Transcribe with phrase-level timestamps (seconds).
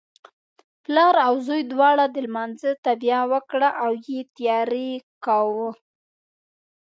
[0.83, 4.89] پلار او زوی دواړو د لمانځه تابیا وکړه او یې تیاری
[5.25, 5.69] کاوه.